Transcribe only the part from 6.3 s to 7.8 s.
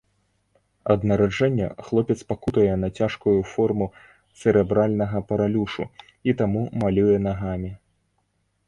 і таму малюе нагамі.